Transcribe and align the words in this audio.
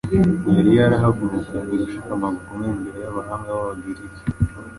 Yari 0.55 0.71
yarahagurukanye 0.79 1.73
gushikama 1.81 2.25
gukomeye 2.35 2.71
imbere 2.75 2.97
y’abahanga 3.03 3.49
b’Abagiriki 3.55 4.21